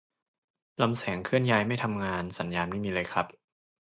[0.81, 3.25] ลำแสงเคลื่อนย้ายไม่ทำงาน สัญญาณไม่มีเลยครับ